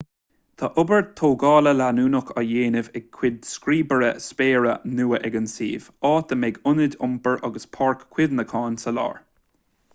[0.59, 6.33] tá obair tógála leanúnach á déanamh ar chúig scríobaire spéire nua ag an suíomh áit
[6.37, 9.21] a mbeidh ionad iompair agus páirc chuimhneacháin sa lár